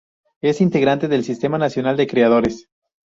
Es 0.41 0.61
integrante 0.61 1.07
del 1.07 1.23
Sistema 1.23 1.59
Nacional 1.59 1.95
de 1.95 2.07
Creadores. 2.07 2.67